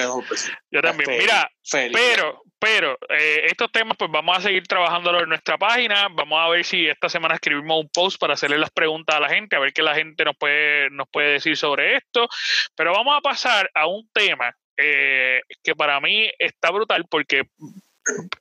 [0.71, 1.11] Yo también.
[1.19, 1.51] Mira,
[1.93, 6.09] pero, pero eh, estos temas, pues vamos a seguir trabajándolo en nuestra página.
[6.11, 9.31] Vamos a ver si esta semana escribimos un post para hacerle las preguntas a la
[9.31, 12.29] gente, a ver qué la gente nos puede, nos puede decir sobre esto.
[12.77, 17.43] Pero vamos a pasar a un tema eh, que para mí está brutal porque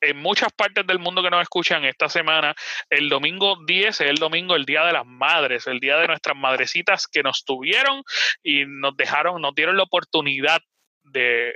[0.02, 2.56] en muchas partes del mundo que nos escuchan esta semana,
[2.90, 6.36] el domingo 10 es el domingo, el Día de las Madres, el Día de nuestras
[6.36, 8.04] madrecitas que nos tuvieron
[8.42, 10.62] y nos dejaron, nos dieron la oportunidad
[11.04, 11.54] de,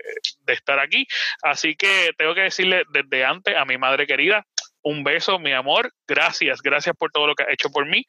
[0.48, 1.08] estar aquí.
[1.42, 4.46] Así que tengo que decirle desde antes a mi madre querida,
[4.84, 5.92] un beso, mi amor.
[6.08, 8.06] Gracias, gracias por todo lo que ha hecho por mí.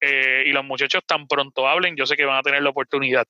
[0.00, 3.26] Eh, y los muchachos tan pronto hablen, yo sé que van a tener la oportunidad.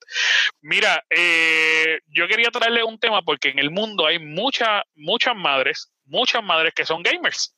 [0.61, 5.91] Mira, eh, yo quería traerle un tema porque en el mundo hay muchas, muchas madres,
[6.11, 7.55] muchas madres que son gamers.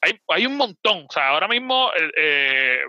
[0.00, 1.06] Hay, hay un montón.
[1.08, 2.82] O sea, ahora mismo eh,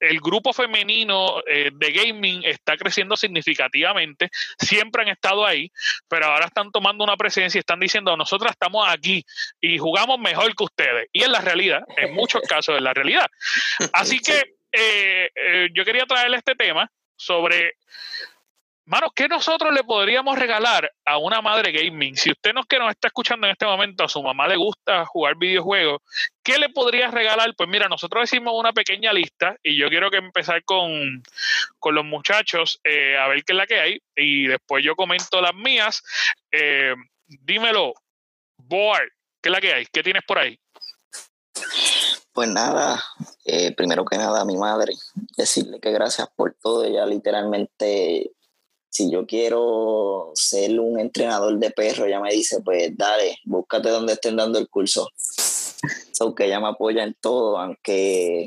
[0.00, 5.70] el, grupo femenino eh, de gaming está creciendo significativamente, siempre han estado ahí,
[6.08, 9.24] pero ahora están tomando una presencia y están diciendo, nosotros estamos aquí
[9.60, 11.08] y jugamos mejor que ustedes.
[11.12, 13.26] Y en la realidad, en muchos casos es la realidad.
[13.92, 15.30] Así que eh,
[15.74, 17.74] yo quería traerle este tema sobre
[18.88, 22.16] Mano, ¿qué nosotros le podríamos regalar a una madre gaming?
[22.16, 25.04] Si usted nos que nos está escuchando en este momento, a su mamá le gusta
[25.06, 26.02] jugar videojuegos,
[26.44, 27.52] ¿qué le podría regalar?
[27.56, 31.20] Pues mira, nosotros hicimos una pequeña lista y yo quiero que empezar con,
[31.82, 35.54] los muchachos eh, a ver qué es la que hay y después yo comento las
[35.54, 36.04] mías.
[36.52, 36.94] Eh,
[37.26, 37.92] dímelo,
[38.56, 39.08] Board,
[39.42, 39.86] ¿qué es la que hay?
[39.86, 40.56] ¿Qué tienes por ahí?
[42.32, 43.02] Pues nada,
[43.44, 44.92] eh, primero que nada a mi madre,
[45.36, 46.84] decirle que gracias por todo.
[46.84, 48.30] Ella literalmente
[48.96, 54.14] si yo quiero ser un entrenador de perro, ella me dice, pues dale, búscate donde
[54.14, 55.10] estén dando el curso.
[56.20, 58.46] Aunque ella me apoya en todo, aunque...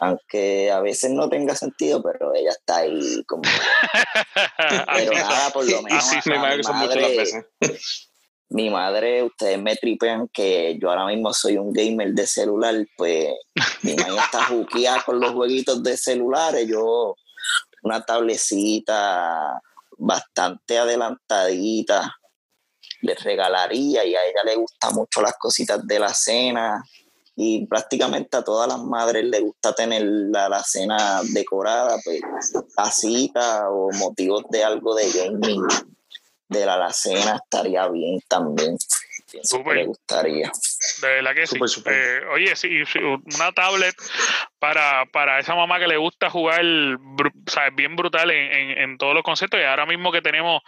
[0.00, 3.42] Aunque a veces no tenga sentido, pero ella está ahí como...
[4.94, 6.04] pero nada, por lo menos...
[6.26, 6.62] mi, madre,
[8.50, 13.28] mi madre, ustedes me tripean que yo ahora mismo soy un gamer de celular, pues
[13.82, 17.16] mi madre está juqueada con los jueguitos de celulares, yo
[17.82, 19.60] una tablecita
[19.96, 22.14] bastante adelantadita
[23.00, 26.82] le regalaría y a ella le gusta mucho las cositas de la cena
[27.36, 32.20] y prácticamente a todas las madres le gusta tener la, la cena decorada, pues
[32.74, 35.62] casita o motivos de algo de gaming
[36.48, 38.76] de la alacena estaría bien también.
[39.64, 40.50] Me gustaría.
[41.00, 41.58] De verdad que sí.
[41.86, 42.82] Eh, oye, sí,
[43.34, 43.94] una tablet
[44.58, 46.62] para, para esa mamá que le gusta jugar
[47.46, 47.74] ¿sabes?
[47.74, 49.60] bien brutal en, en, todos los conceptos.
[49.60, 50.62] Y ahora mismo que tenemos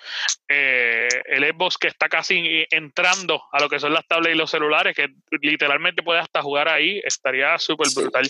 [0.48, 4.50] eh, el Xbox que está casi entrando a lo que son las tablets y los
[4.50, 5.08] celulares, que
[5.40, 8.28] literalmente puede hasta jugar ahí, estaría súper brutal.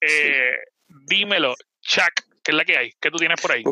[0.00, 0.56] Eh,
[0.88, 2.92] dímelo, Chuck, ¿Qué es la que hay?
[3.00, 3.64] ¿Qué tú tienes por ahí?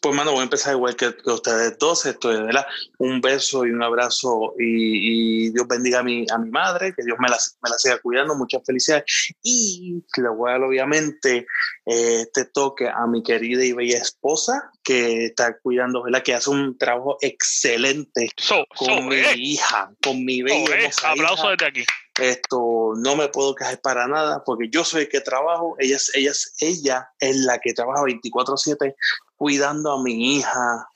[0.00, 2.06] Pues, mano, voy a empezar igual que, ustedes dos.
[2.06, 2.66] Esto es, ¿verdad?
[2.96, 7.18] Un beso y un abrazo y, Dios bendiga a mi, a mi madre, que Dios
[7.20, 8.34] me la, me la siga cuidando.
[8.34, 9.04] Muchas felicidades.
[9.42, 11.46] Y le voy a dar, obviamente,
[11.84, 16.22] eh, este toque a mi querida y bella esposa, que está cuidando, ¿verdad?
[16.22, 18.30] Que hace un trabajo excelente
[18.74, 19.34] con mi eh.
[19.36, 20.80] hija, con mi bella.
[20.80, 20.90] Eh.
[21.04, 21.84] Aplauso desde aquí
[22.20, 26.32] esto no me puedo quejar para nada porque yo soy el que trabajo, ella, ella,
[26.60, 28.94] ella es la que trabaja 24/7
[29.36, 30.88] cuidando a mi hija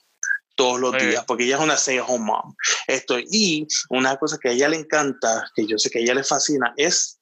[0.55, 2.53] todos los días, porque ella es una stay home mom.
[2.85, 6.15] Esto, y una cosa que a ella le encanta, que yo sé que a ella
[6.15, 7.17] le fascina, es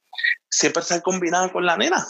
[0.49, 2.03] siempre estar combinada con la nena.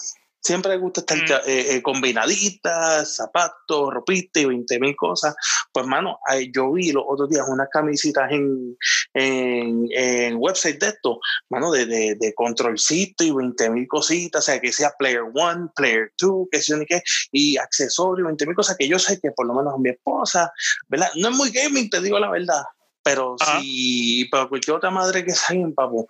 [0.48, 1.50] Siempre le gusta estar mm.
[1.50, 5.36] eh, eh, combinaditas, zapatos, ropita y 20 mil cosas.
[5.74, 6.20] Pues, mano,
[6.54, 8.78] yo vi los otros días unas camisitas en,
[9.14, 14.46] en, en website de esto, mano, de, de, de controlcito y 20 mil cositas, o
[14.46, 17.02] sea, que sea Player One, Player Two, que sea ni qué,
[17.34, 20.54] y accesorios, 20 mil cosas que yo sé que por lo menos mi esposa,
[20.88, 21.10] ¿verdad?
[21.16, 22.64] No es muy gaming, te digo la verdad,
[23.04, 26.08] pero sí, para cualquier otra madre que salga en papu,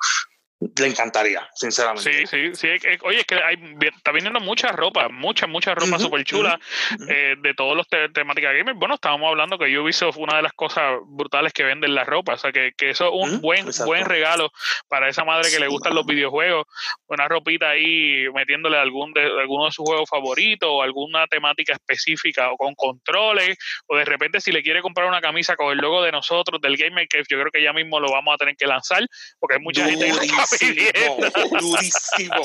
[0.59, 2.25] le encantaría, sinceramente.
[2.25, 2.67] Sí, sí, sí.
[3.03, 3.57] Oye, es que hay,
[3.95, 6.59] está viniendo mucha ropa, mucha, mucha ropa súper chula
[7.07, 8.77] eh, de todos los temáticas gamers.
[8.77, 12.37] Bueno, estábamos hablando que Ubisoft una de las cosas brutales que venden la ropa, o
[12.37, 14.51] sea, que, que eso es un buen, buen regalo
[14.87, 16.65] para esa madre que le gustan los videojuegos.
[17.07, 22.51] Una ropita ahí metiéndole algún de, alguno de sus juegos favoritos o alguna temática específica
[22.51, 26.01] o con controles, o de repente si le quiere comprar una camisa con el logo
[26.01, 28.65] de nosotros, del Gamer Cave, yo creo que ya mismo lo vamos a tener que
[28.65, 29.05] lanzar,
[29.39, 30.46] porque hay mucha gente que
[31.59, 32.43] durísimo,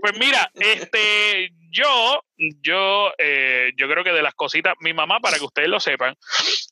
[0.00, 5.38] Pues mira, este, yo, yo, eh, yo creo que de las cositas, mi mamá, para
[5.38, 6.16] que ustedes lo sepan,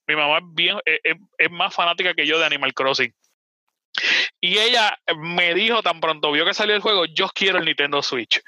[0.07, 3.13] mi mamá es bien, es más fanática que yo de Animal Crossing.
[4.41, 8.03] Y ella me dijo tan pronto vio que salió el juego, yo quiero el Nintendo
[8.03, 8.43] Switch.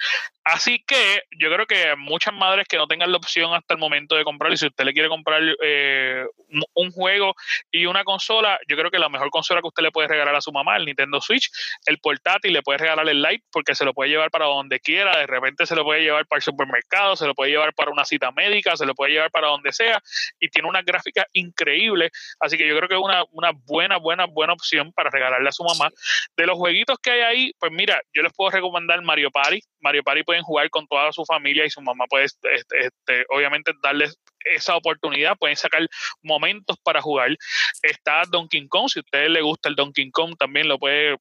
[0.50, 4.16] Así que yo creo que muchas madres que no tengan la opción hasta el momento
[4.16, 6.24] de comprarlo, y si usted le quiere comprar eh,
[6.72, 7.34] un juego
[7.70, 10.40] y una consola, yo creo que la mejor consola que usted le puede regalar a
[10.40, 11.50] su mamá, el Nintendo Switch,
[11.84, 15.18] el portátil, le puede regalar el Lite porque se lo puede llevar para donde quiera,
[15.18, 18.06] de repente se lo puede llevar para el supermercado, se lo puede llevar para una
[18.06, 20.02] cita médica, se lo puede llevar para donde sea,
[20.40, 24.24] y tiene una gráfica increíble, así que yo creo que es una, una buena, buena,
[24.24, 25.90] buena opción para regalarle a su mamá.
[26.38, 30.02] De los jueguitos que hay ahí, pues mira, yo les puedo recomendar Mario Party, Mario
[30.02, 34.76] Party jugar con toda su familia y su mamá puede, este, este, obviamente, darles esa
[34.76, 35.86] oportunidad, pueden sacar
[36.22, 37.36] momentos para jugar.
[37.82, 41.16] Está Donkey Kong, si a ustedes les gusta el Donkey Kong, también lo puede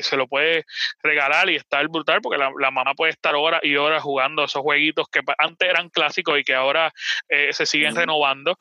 [0.00, 0.64] se lo puede
[1.02, 5.06] regalar y estar brutal porque la, mamá puede estar horas y horas jugando esos jueguitos
[5.08, 6.92] que antes eran clásicos y que ahora
[7.28, 8.56] eh, se siguen renovando.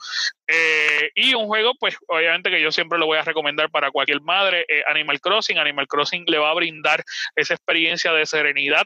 [0.47, 4.21] Eh, y un juego, pues obviamente que yo siempre lo voy a recomendar para cualquier
[4.21, 5.57] madre, eh, Animal Crossing.
[5.57, 7.03] Animal Crossing le va a brindar
[7.35, 8.85] esa experiencia de serenidad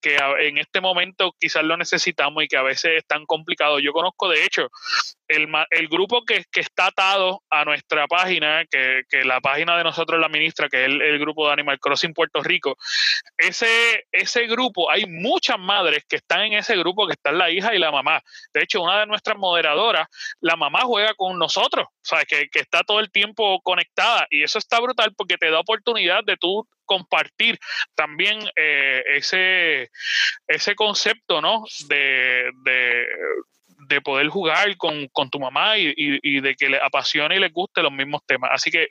[0.00, 3.78] que en este momento quizás lo necesitamos y que a veces es tan complicado.
[3.78, 4.68] Yo conozco, de hecho,
[5.28, 10.28] el, el grupo que, está atado a nuestra página, que, la página de nosotros la
[10.28, 12.76] ministra, que es el, grupo de Animal Crossing Puerto Rico,
[13.36, 17.74] ese, ese grupo, hay muchas madres que están en ese grupo, que están la hija
[17.74, 18.22] y la mamá.
[18.52, 20.08] De hecho, una de nuestras moderadoras,
[20.40, 24.42] la mamá juega con nosotros, o sea, que, que está todo el tiempo conectada y
[24.42, 27.58] eso está brutal porque te da oportunidad de tú compartir
[27.94, 29.90] también eh, ese,
[30.46, 31.64] ese concepto, ¿no?
[31.88, 32.50] de,
[33.88, 37.92] de poder jugar con, tu mamá y, de que le apasione y le guste los
[37.92, 38.50] mismos temas.
[38.52, 38.88] Así que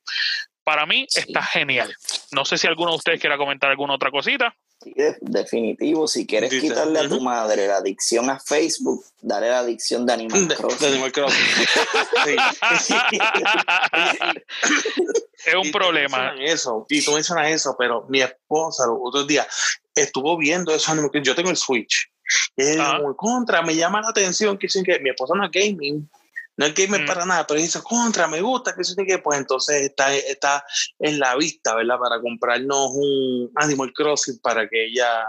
[0.64, 1.94] para mí está genial.
[2.32, 4.56] No sé si alguno de ustedes quiera comentar alguna otra cosita.
[4.82, 6.08] Sí, definitivo.
[6.08, 10.54] Si quieres quitarle a tu madre la adicción a Facebook, dale la adicción de Animal
[10.56, 10.86] Crossing.
[15.46, 16.36] es un problema.
[16.40, 19.48] Eso, y tú mencionas eso, pero mi esposa los otros días
[19.96, 20.94] estuvo viendo eso.
[21.22, 22.10] Yo tengo el Switch
[22.56, 26.10] es muy contra, me llama la atención que dicen que mi esposa no es gaming,
[26.58, 27.06] no es gamer mm.
[27.06, 30.66] para nada, pero dice contra, me gusta, que dicen que pues entonces está, está
[31.00, 31.98] en la vista, ¿verdad?
[31.98, 35.28] Para comprarnos un Animal Crossing para que ella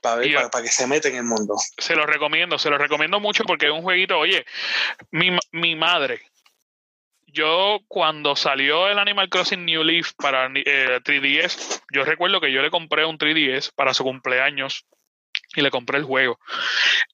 [0.00, 1.54] para, ver, para, que se meta en el mundo.
[1.78, 4.44] Se lo recomiendo, se lo recomiendo mucho porque es un jueguito, oye,
[5.10, 6.20] mi, mi madre,
[7.26, 12.62] yo cuando salió el Animal Crossing New Leaf para 3DS, eh, yo recuerdo que yo
[12.62, 14.86] le compré un 3DS para su cumpleaños
[15.54, 16.38] y le compré el juego.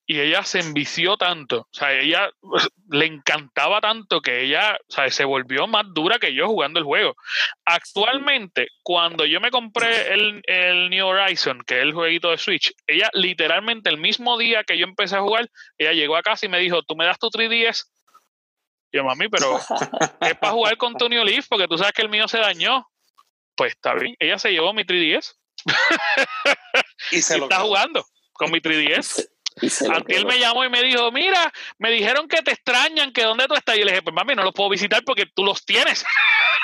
[0.07, 4.93] Y ella se envició tanto, o sea, ella pues, le encantaba tanto que ella, o
[4.93, 7.15] sea, se volvió más dura que yo jugando el juego.
[7.65, 12.73] Actualmente, cuando yo me compré el, el New Horizon, que es el jueguito de Switch,
[12.87, 16.49] ella literalmente el mismo día que yo empecé a jugar, ella llegó a casa y
[16.49, 17.85] me dijo, ¿tú me das tu 3DS?
[18.93, 19.59] Yo, mami, pero
[20.21, 22.85] es para jugar con tu New Leaf porque tú sabes que el mío se dañó.
[23.55, 25.37] Pues está bien, ella se llevó mi 3DS.
[27.13, 28.05] y se lo está jugando
[28.41, 29.29] con mi 3DS.
[30.09, 33.55] él me llamó y me dijo, mira, me dijeron que te extrañan, que dónde tú
[33.55, 33.77] estás.
[33.77, 36.03] Y le dije, pues mami, no los puedo visitar porque tú los tienes.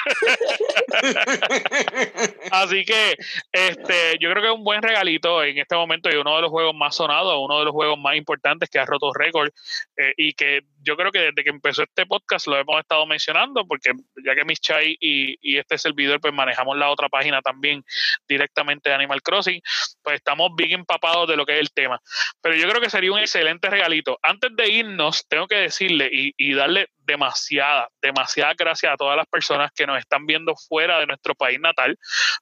[2.50, 3.18] Así que
[3.52, 6.50] este, yo creo que es un buen regalito en este momento y uno de los
[6.50, 9.50] juegos más sonados, uno de los juegos más importantes que ha roto récord
[9.98, 13.66] eh, y que yo creo que desde que empezó este podcast lo hemos estado mencionando,
[13.66, 13.91] porque
[14.24, 17.84] ya que Miss Chai y, y este servidor pues manejamos la otra página también
[18.28, 19.61] directamente de Animal Crossing,
[20.03, 22.01] pues estamos bien empapados de lo que es el tema.
[22.41, 24.18] Pero yo creo que sería un excelente regalito.
[24.22, 29.26] Antes de irnos, tengo que decirle y, y darle demasiada, demasiada gracias a todas las
[29.26, 31.99] personas que nos están viendo fuera de nuestro país natal.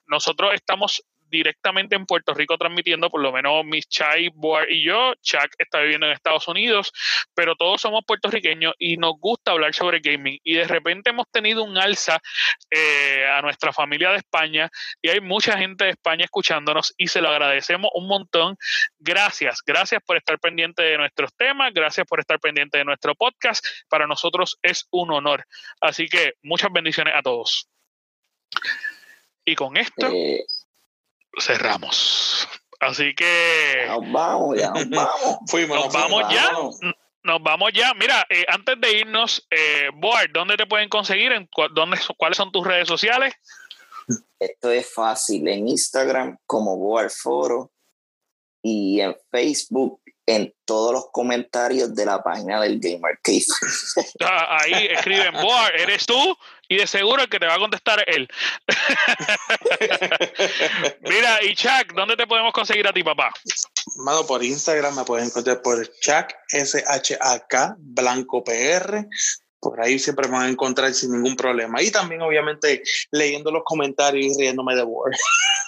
[0.06, 1.02] Nosotros estamos
[1.34, 5.14] directamente en Puerto Rico transmitiendo, por lo menos Miss Chai, Boar y yo.
[5.20, 6.92] Chuck está viviendo en Estados Unidos,
[7.34, 10.38] pero todos somos puertorriqueños y nos gusta hablar sobre gaming.
[10.44, 12.20] Y de repente hemos tenido un alza
[12.70, 14.70] eh, a nuestra familia de España
[15.02, 18.56] y hay mucha gente de España escuchándonos y se lo agradecemos un montón.
[18.98, 23.66] Gracias, gracias por estar pendiente de nuestros temas, gracias por estar pendiente de nuestro podcast.
[23.88, 25.44] Para nosotros es un honor.
[25.80, 27.68] Así que muchas bendiciones a todos.
[29.44, 30.06] Y con esto...
[30.12, 30.44] Eh,
[31.40, 32.48] cerramos.
[32.80, 33.84] Así que.
[33.88, 35.38] Nos vamos, ya nos vamos.
[35.46, 36.52] Fuimos, nos, vamos ya.
[37.22, 37.94] Nos vamos ya.
[37.94, 41.32] Mira, eh, antes de irnos, eh, Board, ¿dónde te pueden conseguir?
[41.32, 43.34] ¿En dónde, ¿Cuáles son tus redes sociales?
[44.38, 45.48] Esto es fácil.
[45.48, 47.72] En Instagram como Board Foro
[48.62, 53.44] y en Facebook en todos los comentarios de la página del Gamer Cave.
[54.20, 56.36] Ah, ahí escriben, Board, eres tú
[56.68, 58.28] y de seguro el que te va a contestar él.
[61.02, 63.32] Mira, y Chuck, ¿dónde te podemos conseguir a ti, papá?
[63.96, 69.06] Mano, por Instagram me pueden encontrar por Chuck, S-H-A-K, Blanco PR.
[69.64, 71.80] Por ahí siempre me van a encontrar sin ningún problema.
[71.80, 75.14] Y también, obviamente, leyendo los comentarios y riéndome de Word.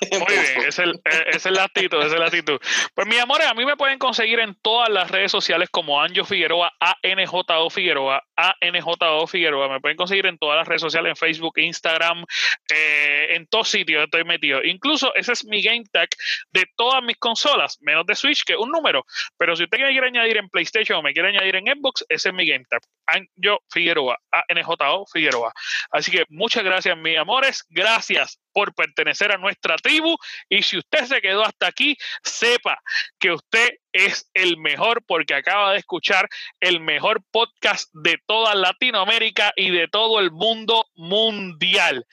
[0.12, 2.60] Muy bien, ese es, el, e, es el actitud, es el actitud.
[2.94, 6.24] Pues mi amores, a mí me pueden conseguir en todas las redes sociales como Anjo
[6.24, 9.68] Figueroa, ANJO Figueroa, ANJO Figueroa.
[9.68, 12.24] Me pueden conseguir en todas las redes sociales, en Facebook, Instagram,
[12.70, 14.62] eh, en todos sitios estoy metido.
[14.62, 16.08] Incluso ese es mi game tag
[16.52, 19.04] de todas mis consolas, menos de Switch, que es un número.
[19.38, 22.28] Pero si usted me quiere añadir en PlayStation o me quiere añadir en Xbox, ese
[22.28, 22.82] es mi game tag.
[23.06, 24.18] Anjo Figueroa,
[24.48, 25.52] ANJO Figueroa.
[25.92, 27.64] Así que muchas gracias, mis amores.
[27.68, 30.16] Gracias por pertenecer a nuestra tribu.
[30.48, 32.80] Y si usted se quedó hasta aquí, sepa
[33.20, 36.28] que usted es el mejor porque acaba de escuchar
[36.58, 42.04] el mejor podcast de toda Latinoamérica y de todo el mundo mundial.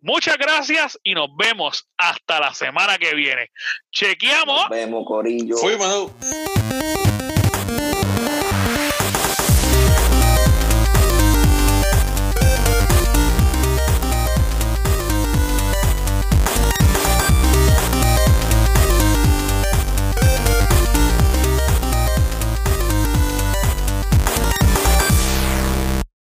[0.00, 3.50] Muchas gracias y nos vemos hasta la semana que viene.
[3.90, 4.60] Chequeamos.
[4.60, 5.56] Nos vemos, Corillo.
[5.56, 6.10] Fuimos.